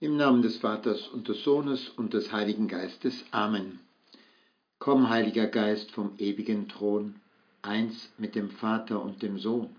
[0.00, 3.24] Im Namen des Vaters und des Sohnes und des Heiligen Geistes.
[3.32, 3.80] Amen.
[4.78, 7.16] Komm, Heiliger Geist vom ewigen Thron,
[7.62, 9.74] eins mit dem Vater und dem Sohn.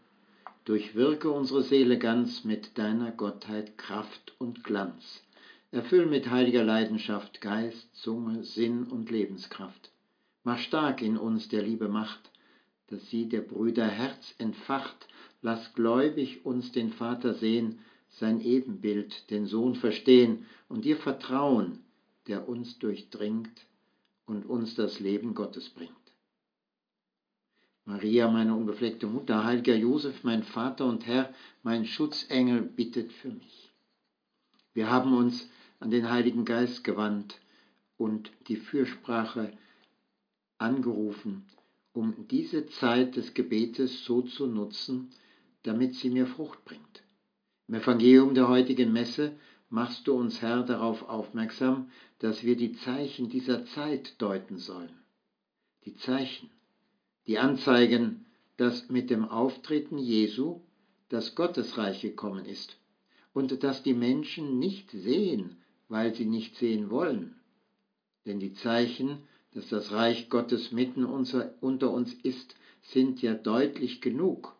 [0.65, 5.23] Durchwirke unsere Seele ganz mit deiner Gottheit Kraft und Glanz.
[5.71, 9.89] Erfüll mit heiliger Leidenschaft Geist, Zunge, Sinn und Lebenskraft.
[10.43, 12.29] Mach stark in uns der Liebe Macht,
[12.87, 15.07] dass sie der Brüder Herz entfacht.
[15.41, 17.79] Lass gläubig uns den Vater sehen,
[18.09, 21.83] sein Ebenbild, den Sohn verstehen und dir vertrauen,
[22.27, 23.65] der uns durchdringt
[24.25, 25.93] und uns das Leben Gottes bringt.
[27.85, 31.33] Maria, meine unbefleckte Mutter, heiliger Josef, mein Vater und Herr,
[31.63, 33.71] mein Schutzengel, bittet für mich.
[34.73, 35.49] Wir haben uns
[35.79, 37.39] an den Heiligen Geist gewandt
[37.97, 39.51] und die Fürsprache
[40.59, 41.45] angerufen,
[41.93, 45.09] um diese Zeit des Gebetes so zu nutzen,
[45.63, 47.03] damit sie mir Frucht bringt.
[47.69, 49.33] Im Evangelium der heutigen Messe
[49.69, 54.97] machst du uns, Herr, darauf aufmerksam, dass wir die Zeichen dieser Zeit deuten sollen.
[55.85, 56.49] Die Zeichen,
[57.27, 58.25] die anzeigen,
[58.57, 60.61] dass mit dem Auftreten Jesu
[61.09, 62.75] das Gottesreich gekommen ist
[63.33, 65.57] und dass die Menschen nicht sehen,
[65.89, 67.39] weil sie nicht sehen wollen.
[68.25, 69.19] Denn die Zeichen,
[69.51, 74.55] dass das Reich Gottes mitten unter uns ist, sind ja deutlich genug.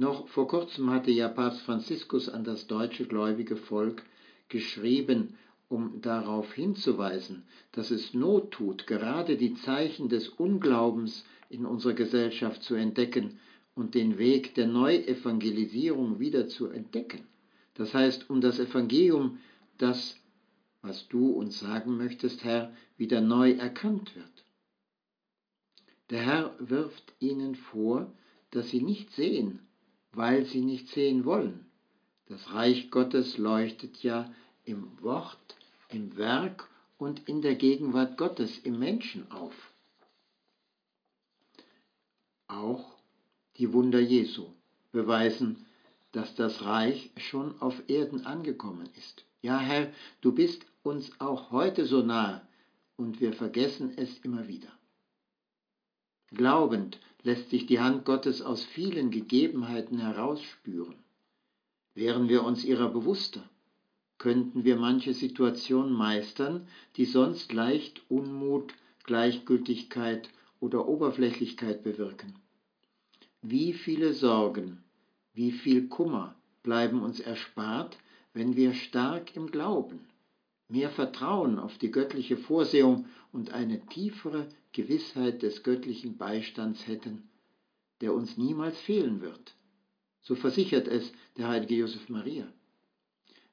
[0.00, 4.04] Noch vor kurzem hatte ja Papst Franziskus an das deutsche gläubige Volk
[4.48, 5.34] geschrieben,
[5.68, 12.62] um darauf hinzuweisen, dass es Not tut, gerade die Zeichen des Unglaubens in unserer Gesellschaft
[12.62, 13.40] zu entdecken
[13.74, 17.26] und den Weg der Neuevangelisierung wieder zu entdecken.
[17.74, 19.38] Das heißt, um das Evangelium,
[19.78, 20.20] das,
[20.80, 24.44] was du uns sagen möchtest, Herr, wieder neu erkannt wird.
[26.10, 28.12] Der Herr wirft ihnen vor,
[28.52, 29.67] dass sie nicht sehen,
[30.12, 31.66] weil sie nicht sehen wollen.
[32.26, 34.32] Das Reich Gottes leuchtet ja
[34.64, 35.56] im Wort,
[35.88, 39.72] im Werk und in der Gegenwart Gottes im Menschen auf.
[42.48, 42.96] Auch
[43.56, 44.46] die Wunder Jesu
[44.92, 45.66] beweisen,
[46.12, 49.24] dass das Reich schon auf Erden angekommen ist.
[49.40, 52.46] Ja, Herr, du bist uns auch heute so nahe
[52.96, 54.72] und wir vergessen es immer wieder.
[56.30, 60.94] Glaubend lässt sich die Hand Gottes aus vielen Gegebenheiten herausspüren.
[61.94, 63.48] Wären wir uns ihrer bewusster,
[64.18, 68.74] könnten wir manche Situation meistern, die sonst leicht Unmut,
[69.04, 70.28] Gleichgültigkeit
[70.60, 72.34] oder Oberflächlichkeit bewirken.
[73.42, 74.82] Wie viele Sorgen,
[75.32, 77.96] wie viel Kummer bleiben uns erspart,
[78.34, 80.00] wenn wir stark im Glauben,
[80.68, 87.28] mehr Vertrauen auf die göttliche Vorsehung und eine tiefere Gewissheit des göttlichen Beistands hätten,
[88.00, 89.54] der uns niemals fehlen wird.
[90.22, 92.46] So versichert es der heilige Josef Maria.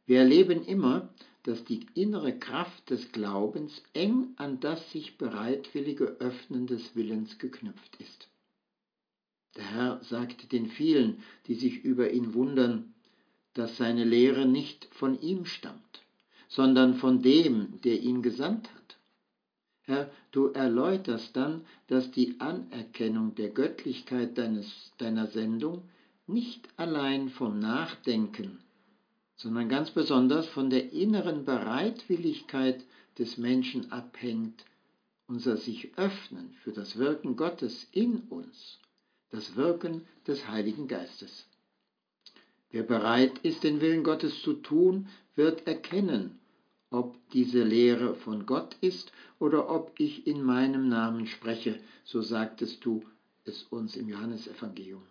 [0.05, 1.09] Wir erleben immer,
[1.43, 7.95] dass die innere Kraft des Glaubens eng an das sich bereitwillige Öffnen des Willens geknüpft
[7.97, 8.29] ist.
[9.55, 12.93] Der Herr sagt den vielen, die sich über ihn wundern,
[13.53, 15.84] dass seine Lehre nicht von ihm stammt,
[16.47, 18.97] sondern von dem, der ihn gesandt hat.
[19.83, 25.84] Herr, du erläuterst dann, dass die Anerkennung der Göttlichkeit deines, deiner Sendung
[26.28, 28.59] nicht allein vom Nachdenken,
[29.35, 32.84] sondern ganz besonders von der inneren Bereitwilligkeit
[33.19, 34.66] des Menschen abhängt,
[35.28, 38.79] unser sich öffnen für das Wirken Gottes in uns,
[39.29, 41.47] das Wirken des Heiligen Geistes.
[42.72, 46.40] Wer bereit ist, den Willen Gottes zu tun, wird erkennen,
[46.90, 52.85] ob diese Lehre von Gott ist oder ob ich in meinem Namen spreche, so sagtest
[52.85, 53.03] du
[53.44, 55.03] es uns im Johannesevangelium.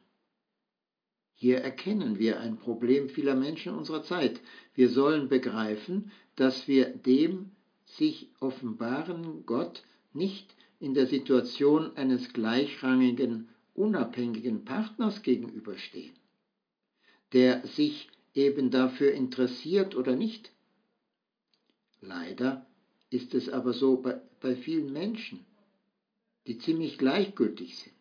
[1.34, 4.40] Hier erkennen wir ein Problem vieler Menschen unserer Zeit.
[4.74, 7.50] Wir sollen begreifen, dass wir dem
[7.84, 16.14] sich offenbaren Gott nicht in der Situation eines gleichrangigen, unabhängigen Partners gegenüberstehen,
[17.32, 20.54] der sich eben dafür interessiert oder nicht,
[22.06, 22.66] Leider
[23.08, 25.46] ist es aber so bei, bei vielen Menschen,
[26.46, 27.94] die ziemlich gleichgültig sind,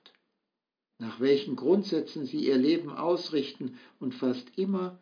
[1.00, 5.00] nach welchen Grundsätzen sie ihr Leben ausrichten und fast immer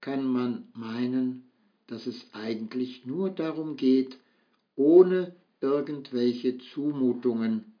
[0.00, 1.50] kann man meinen,
[1.86, 4.18] dass es eigentlich nur darum geht,
[4.76, 7.72] ohne irgendwelche Zumutungen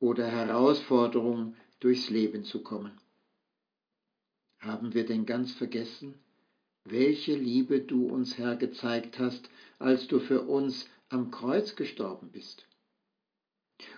[0.00, 2.92] oder Herausforderungen durchs Leben zu kommen.
[4.58, 6.14] Haben wir denn ganz vergessen,
[6.84, 12.66] welche Liebe du uns, Herr, gezeigt hast, als du für uns am Kreuz gestorben bist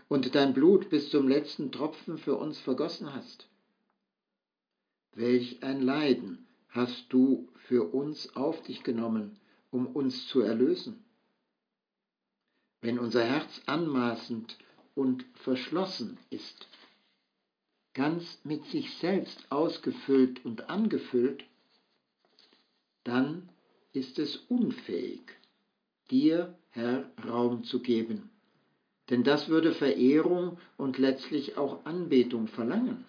[0.09, 3.49] und dein Blut bis zum letzten Tropfen für uns vergossen hast.
[5.15, 9.39] Welch ein Leiden hast du für uns auf dich genommen,
[9.71, 11.05] um uns zu erlösen.
[12.81, 14.59] Wenn unser Herz anmaßend
[14.95, 16.69] und verschlossen ist,
[17.95, 21.45] ganz mit sich selbst ausgefüllt und angefüllt,
[23.05, 23.49] dann
[23.93, 25.23] ist es unfähig,
[26.11, 28.31] dir, Herr, Raum zu geben.
[29.09, 33.05] Denn das würde Verehrung und letztlich auch Anbetung verlangen.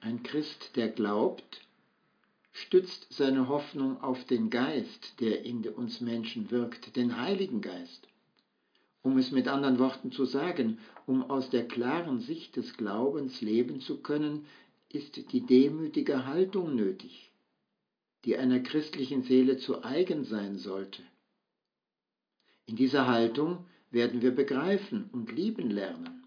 [0.00, 1.60] Ein Christ, der glaubt,
[2.52, 8.08] stützt seine Hoffnung auf den Geist, der in uns Menschen wirkt, den Heiligen Geist.
[9.02, 13.80] Um es mit anderen Worten zu sagen, um aus der klaren Sicht des Glaubens leben
[13.80, 14.46] zu können,
[14.88, 17.32] ist die demütige Haltung nötig,
[18.24, 21.02] die einer christlichen Seele zu eigen sein sollte.
[22.66, 26.26] In dieser Haltung werden wir begreifen und lieben lernen.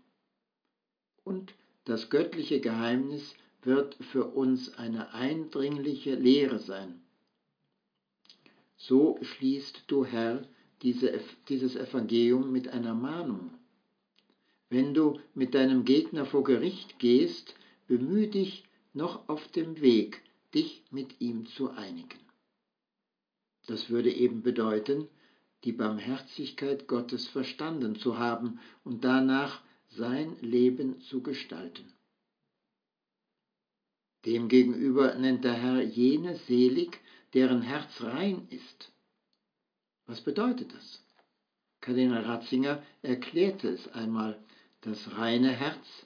[1.24, 1.54] Und
[1.86, 7.01] das göttliche Geheimnis wird für uns eine eindringliche Lehre sein.
[8.78, 10.48] So schließt du, Herr,
[10.81, 11.19] diese,
[11.50, 13.51] dieses Evangelium mit einer Mahnung.
[14.69, 17.56] Wenn du mit deinem Gegner vor Gericht gehst,
[17.88, 18.63] bemühe dich
[18.94, 20.22] noch auf dem Weg,
[20.54, 22.19] dich mit ihm zu einigen.
[23.68, 25.07] Das würde eben bedeuten,
[25.63, 31.92] die Barmherzigkeit Gottes verstanden zu haben und danach sein Leben zu gestalten.
[34.25, 37.00] Demgegenüber nennt der Herr jene selig,
[37.33, 38.92] deren Herz rein ist.
[40.07, 41.02] Was bedeutet das?
[41.81, 44.40] Kardinal Ratzinger erklärte es einmal,
[44.81, 46.06] das reine Herz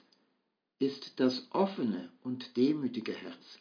[0.78, 3.58] ist das offene und demütige Herz.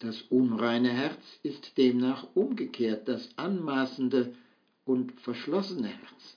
[0.00, 4.34] Das unreine Herz ist demnach umgekehrt das anmaßende
[4.84, 6.36] und verschlossene Herz.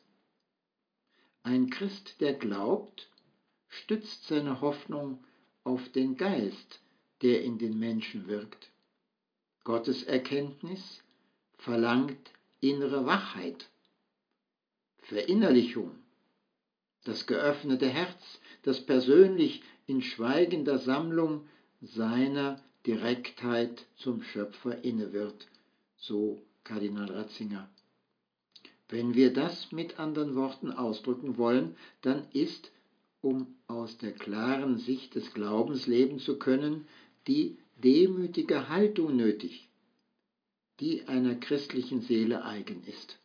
[1.43, 3.09] Ein Christ, der glaubt,
[3.67, 5.23] stützt seine Hoffnung
[5.63, 6.79] auf den Geist,
[7.21, 8.69] der in den Menschen wirkt.
[9.63, 11.03] Gottes Erkenntnis
[11.65, 12.31] verlangt
[12.61, 13.69] innere Wachheit,
[14.99, 15.95] Verinnerlichung,
[17.05, 21.47] das geöffnete Herz, das persönlich in schweigender Sammlung
[21.81, 25.47] seiner Direktheit zum Schöpfer inne wird,
[25.97, 27.67] so Kardinal Ratzinger.
[28.87, 32.71] Wenn wir das mit anderen Worten ausdrücken wollen, dann ist
[33.21, 36.87] um aus der klaren Sicht des Glaubens leben zu können,
[37.27, 39.67] die demütige Haltung nötig,
[40.79, 43.17] die einer christlichen Seele eigen ist.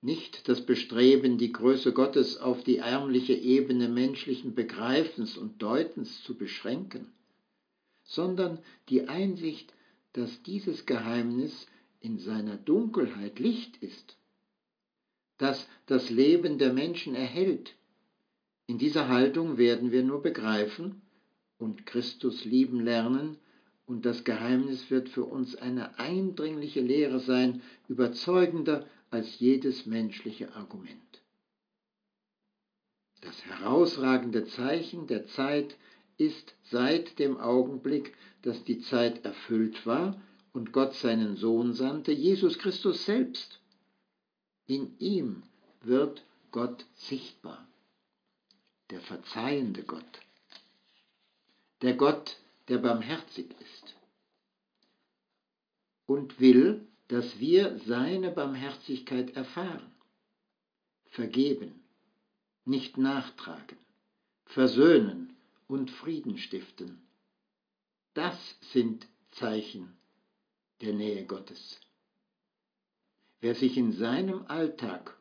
[0.00, 6.36] Nicht das Bestreben, die Größe Gottes auf die ärmliche Ebene menschlichen Begreifens und Deutens zu
[6.36, 7.12] beschränken,
[8.02, 8.58] sondern
[8.88, 9.72] die Einsicht,
[10.12, 11.66] dass dieses Geheimnis
[12.00, 14.16] in seiner Dunkelheit Licht ist,
[15.38, 17.74] dass das Leben der Menschen erhält
[18.66, 21.02] in dieser Haltung werden wir nur begreifen
[21.58, 23.36] und Christus lieben lernen,
[23.86, 31.00] und das Geheimnis wird für uns eine eindringliche Lehre sein, überzeugender als jedes menschliche Argument.
[33.20, 35.76] Das herausragende Zeichen der Zeit
[36.16, 40.20] ist seit dem Augenblick, dass die Zeit erfüllt war
[40.52, 43.60] und Gott seinen Sohn sandte, Jesus Christus selbst.
[44.66, 45.42] In ihm
[45.82, 47.66] wird Gott sichtbar
[48.90, 50.20] der verzeihende Gott,
[51.82, 52.36] der Gott,
[52.68, 53.96] der barmherzig ist
[56.06, 59.92] und will, dass wir seine Barmherzigkeit erfahren,
[61.06, 61.82] vergeben,
[62.64, 63.78] nicht nachtragen,
[64.46, 65.36] versöhnen
[65.68, 67.02] und Frieden stiften.
[68.14, 68.36] Das
[68.72, 69.96] sind Zeichen
[70.80, 71.80] der Nähe Gottes.
[73.40, 75.16] Wer sich in seinem Alltag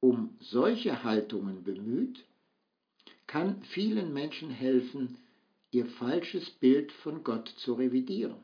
[0.00, 2.24] um solche Haltungen bemüht,
[3.26, 5.18] kann vielen Menschen helfen,
[5.70, 8.36] ihr falsches Bild von Gott zu revidieren.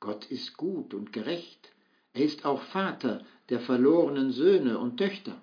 [0.00, 1.72] Gott ist gut und gerecht.
[2.12, 5.40] Er ist auch Vater der verlorenen Söhne und Töchter.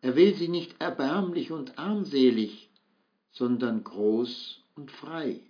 [0.00, 2.68] Er will sie nicht erbärmlich und armselig,
[3.32, 5.40] sondern groß und frei,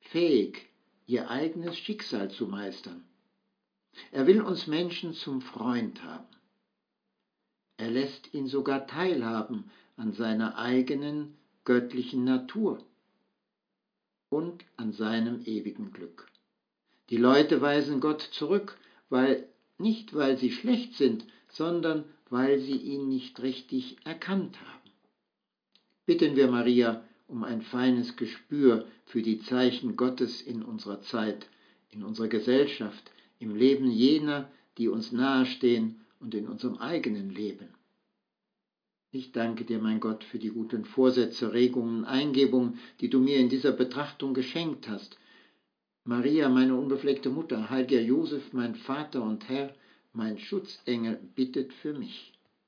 [0.00, 0.68] fähig,
[1.06, 3.04] ihr eigenes Schicksal zu meistern.
[4.10, 6.26] Er will uns Menschen zum Freund haben.
[7.76, 12.84] Er lässt ihn sogar teilhaben an seiner eigenen göttlichen Natur
[14.28, 16.26] und an seinem ewigen Glück.
[17.10, 18.78] Die Leute weisen Gott zurück,
[19.08, 24.90] weil nicht weil sie schlecht sind, sondern weil sie ihn nicht richtig erkannt haben.
[26.06, 31.48] Bitten wir Maria um ein feines Gespür für die Zeichen Gottes in unserer Zeit,
[31.90, 37.68] in unserer Gesellschaft, im Leben jener, die uns nahestehen und in unserem eigenen Leben.
[39.18, 43.48] Ich danke dir, mein Gott, für die guten Vorsätze, Regungen, Eingebungen, die du mir in
[43.48, 45.16] dieser Betrachtung geschenkt hast.
[46.04, 49.74] Maria, meine unbefleckte Mutter, heiliger Josef, mein Vater und Herr,
[50.12, 52.35] mein Schutzengel, bittet für mich.